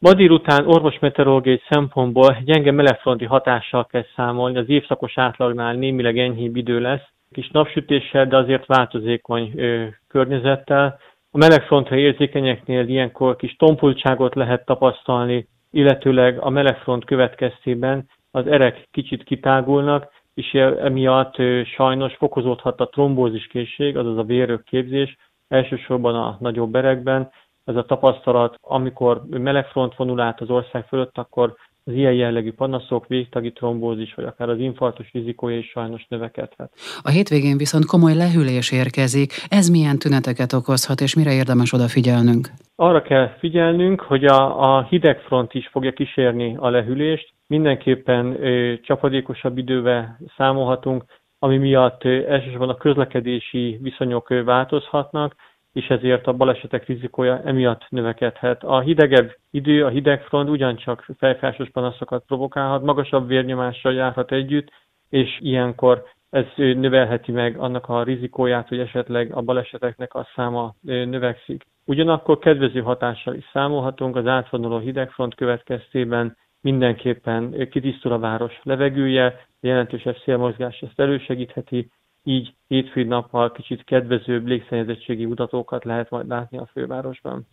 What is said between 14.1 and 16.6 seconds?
lehet tapasztalni, illetőleg a